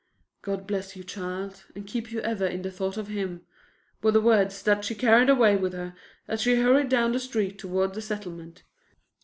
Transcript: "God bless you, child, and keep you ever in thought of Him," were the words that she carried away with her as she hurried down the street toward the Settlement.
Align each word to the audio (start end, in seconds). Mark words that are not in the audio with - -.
"God 0.41 0.65
bless 0.65 0.95
you, 0.95 1.03
child, 1.03 1.65
and 1.75 1.85
keep 1.85 2.11
you 2.11 2.21
ever 2.21 2.47
in 2.47 2.63
thought 2.71 2.97
of 2.97 3.07
Him," 3.09 3.45
were 4.01 4.09
the 4.11 4.19
words 4.19 4.63
that 4.63 4.83
she 4.83 4.95
carried 4.95 5.29
away 5.29 5.55
with 5.55 5.73
her 5.73 5.93
as 6.27 6.41
she 6.41 6.55
hurried 6.55 6.89
down 6.89 7.11
the 7.11 7.19
street 7.19 7.59
toward 7.59 7.93
the 7.93 8.01
Settlement. 8.01 8.63